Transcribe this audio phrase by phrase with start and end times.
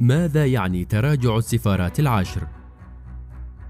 [0.00, 2.46] ماذا يعني تراجع السفارات العشر؟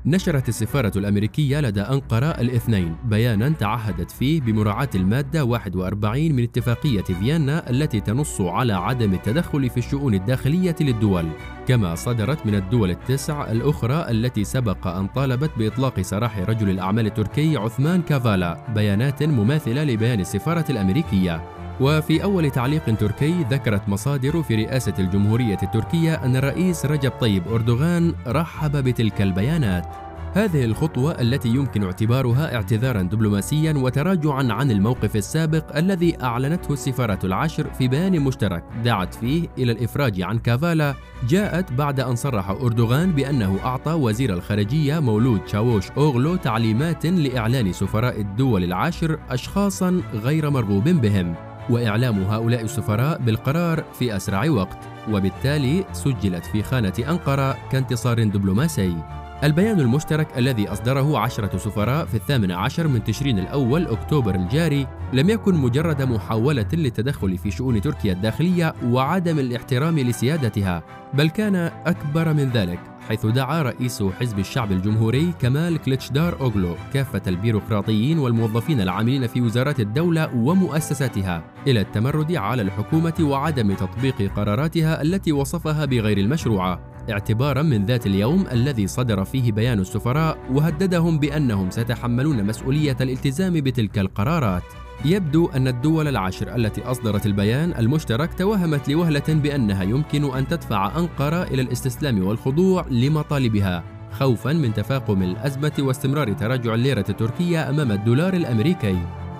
[0.06, 7.70] نشرت السفارة الأمريكية لدى أنقرة الاثنين بيانا تعهدت فيه بمراعاة المادة 41 من اتفاقية فيينا
[7.70, 11.27] التي تنص على عدم التدخل في الشؤون الداخلية للدول
[11.68, 17.56] كما صدرت من الدول التسع الأخرى التي سبق أن طالبت بإطلاق سراح رجل الأعمال التركي
[17.56, 24.94] عثمان كافالا بيانات مماثلة لبيان السفارة الأمريكية وفي أول تعليق تركي ذكرت مصادر في رئاسة
[24.98, 29.86] الجمهورية التركية أن الرئيس رجب طيب أردوغان رحب بتلك البيانات.
[30.34, 37.67] هذه الخطوة التي يمكن اعتبارها اعتذارا دبلوماسيا وتراجعا عن الموقف السابق الذي أعلنته السفارة العشر
[37.78, 38.64] في بيان مشترك.
[38.84, 40.95] دعت فيه إلى الإفراج عن كافالا
[41.28, 48.20] جاءت بعد أن صرح أردوغان بأنه أعطى وزير الخارجية مولود شاووش أوغلو تعليمات لإعلان سفراء
[48.20, 51.47] الدول العاشر أشخاصا غير مرغوب بهم.
[51.70, 54.79] وإعلام هؤلاء السفراء بالقرار في أسرع وقت.
[55.11, 58.97] وبالتالي سجلت في خانة أنقرة كانتصار دبلوماسي.
[59.45, 65.31] البيان المشترك الذي أصدره عشرة سفراء في الثامن عشر من تشرين الأول أكتوبر الجاري لم
[65.31, 70.83] يكن مجرد محاولة للتدخل في شؤون تركيا الداخلية وعدم الاحترام لسيادتها
[71.14, 72.81] بل كان أكبر من ذلك.
[73.09, 79.81] حيث دعا رئيس حزب الشعب الجمهوري كمال كليتشدار أوغلو كافة البيروقراطيين والموظفين العاملين في وزارات
[79.81, 87.86] الدولة ومؤسساتها إلى التمرد على الحكومة وعدم تطبيق قراراتها التي وصفها بغير المشروعة اعتبارا من
[87.86, 94.88] ذات اليوم الذي صدر فيه بيان السفراء وهددهم بأنهم سيتحملون مسؤولية الالتزام بتلك القرارات.
[95.05, 101.43] يبدو أن الدول العشر التي أصدرت البيان المشترك توهمت لوهلة بأنها يمكن أن تدفع أنقرة
[101.43, 108.99] إلى الاستسلام والخضوع لمطالبها خوفا من تفاقم الأزمة واستمرار تراجع الليرة التركية أمام الدولار الأمريكي.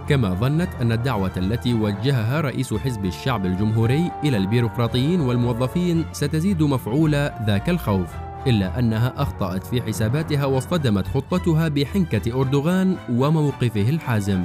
[0.09, 7.11] كما ظنت أن الدعوة التي وجهها رئيس حزب الشعب الجمهوري إلى البيروقراطيين والموظفين ستزيد مفعول
[7.47, 8.09] ذاك الخوف
[8.47, 14.43] إلا أنها أخطأت في حساباتها واصطدمت خطتها بحنكة أردوغان وموقفه الحازم.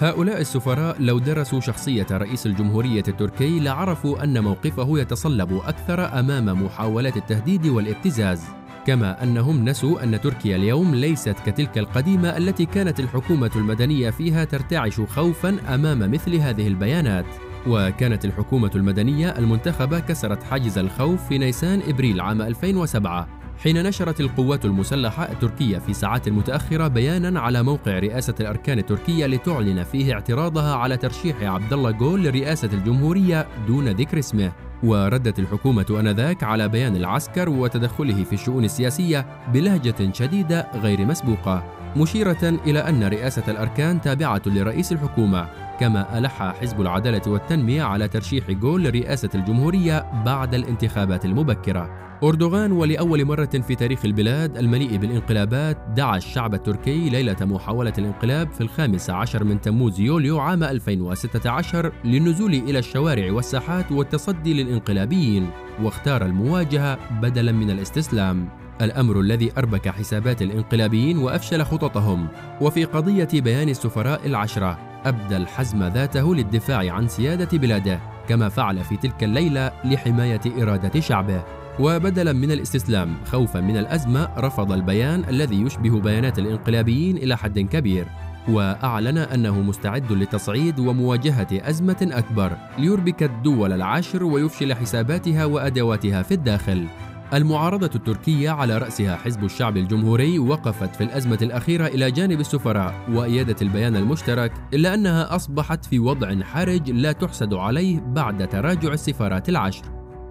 [0.00, 7.16] هؤلاء السفراء لو درسوا شخصية رئيس الجمهورية التركي لعرفوا أن موقفه يتصلب أكثر أمام محاولات
[7.16, 8.44] التهديد والابتزاز.
[8.86, 15.00] كما أنهم نسوا أن تركيا اليوم ليست كتلك القديمة التي كانت الحكومة المدنية فيها ترتعش
[15.00, 17.26] خوفا أمام مثل هذه البيانات.
[17.66, 24.64] وكانت الحكومة المدنية المنتخبة كسرت حاجز الخوف في نيسان إبريل عام 2007 حين نشرت القوات
[24.64, 30.96] المسلحة التركية في ساعات متأخرة بيانا على موقع رئاسة الأركان التركية لتعلن فيه اعتراضها على
[30.96, 34.52] ترشيح عبد الله جول لرئاسة الجمهورية دون ذكر اسمه.
[34.82, 41.83] وردت الحكومة آنذاك على بيان العسكر وتدخله في الشؤون السياسية بلهجة شديدة غير مسبوقة.
[41.96, 45.48] مشيرة إلى أن رئاسة الأركان تابعة لرئيس الحكومة
[45.80, 52.04] كما ألح حزب العدالة والتنمية على ترشيح جول لرئاسة الجمهورية بعد الانتخابات المبكرة.
[52.22, 58.60] أردوغان ولأول مرة في تاريخ البلاد المليء بالانقلابات دعا الشعب التركي ليلة محاولة الانقلاب في
[58.60, 65.50] الخامس عشر من تموز يوليو عام 2016 للنزول إلى الشوارع والساحات والتصدي للانقلابيين
[65.82, 68.63] واختار المواجهة بدلا من الاستسلام.
[68.82, 72.28] الأمر الذي أربك حسابات الانقلابيين وأفشل خططهم.
[72.60, 78.96] وفي قضية بيان السفراء العشرة أبدى الحزم ذاته للدفاع عن سيادة بلاده كما فعل في
[78.96, 81.42] تلك الليلة لحماية إرادة شعبه.
[81.80, 88.06] وبدلا من الاستسلام خوفا من الأزمة رفض البيان الذي يشبه بيانات الانقلابيين إلى حد كبير.
[88.48, 92.52] وأعلن أنه مستعد لتصعيد ومواجهة أزمة أكبر.
[92.78, 96.86] ليربك الدول العشر ويفشل حساباتها وأدواتها في الداخل.
[97.32, 103.62] المعارضة التركية على رأسها حزب الشعب الجمهوري وقفت في الأزمة الأخيرة إلى جانب السفراء وأيدت
[103.62, 109.84] البيان المشترك إلا أنها أصبحت في وضع حرج لا تحسد عليه بعد تراجع السفارات العشر.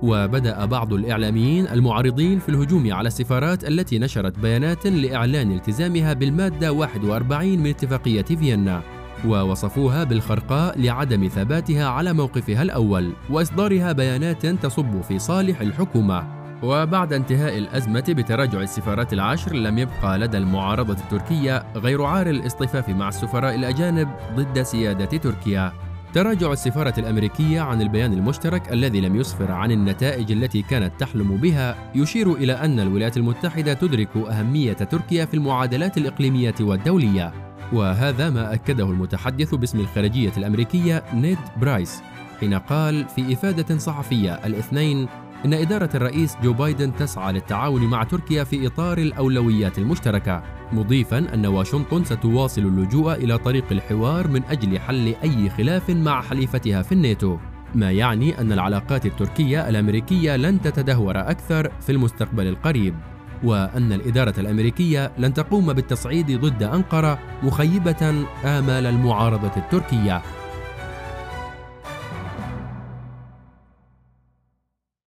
[0.03, 7.59] وبدأ بعض الإعلاميين المعارضين في الهجوم على السفارات التي نشرت بيانات لإعلان التزامها بالمادة 41
[7.59, 8.81] من اتفاقية فيينا
[9.27, 16.42] ووصفوها بالخرقاء لعدم ثباتها على موقفها الأول وإصدارها بيانات تصب في صالح الحكومة.
[16.63, 23.07] وبعد انتهاء الأزمة بتراجع السفارات العشر لم يبقى لدى المعارضة التركية غير عار الاصطفاف مع
[23.07, 25.73] السفراء الأجانب ضد سيادة تركيا.
[26.13, 31.75] تراجع السفارة الأمريكية عن البيان المشترك الذي لم يسفر عن النتائج التي كانت تحلم بها
[31.95, 37.33] يشير إلى أن الولايات المتحدة تدرك أهمية تركيا في المعادلات الإقليمية والدولية.
[37.73, 42.01] وهذا ما أكده المتحدث باسم الخارجية الأمريكية نيد برايس
[42.39, 45.07] حين قال في إفادة صحفية الاثنين
[45.45, 51.45] إن إدارة الرئيس جو بايدن تسعى للتعاون مع تركيا في إطار الأولويات المشتركة، مضيفا أن
[51.45, 57.37] واشنطن ستواصل اللجوء إلى طريق الحوار من أجل حل أي خلاف مع حليفتها في الناتو،
[57.75, 62.95] ما يعني أن العلاقات التركية الأمريكية لن تتدهور أكثر في المستقبل القريب،
[63.43, 70.21] وأن الإدارة الأمريكية لن تقوم بالتصعيد ضد أنقرة مخيبة آمال المعارضة التركية.